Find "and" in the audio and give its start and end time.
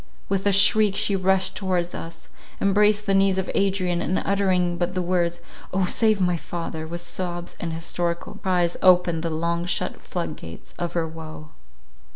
4.01-4.17, 7.59-7.71